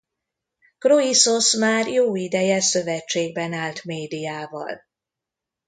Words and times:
Kroiszosz 0.77 1.55
már 1.57 1.87
jó 1.87 2.15
ideje 2.15 2.61
szövetségben 2.61 3.53
állt 3.53 3.83
Médiával. 3.83 4.85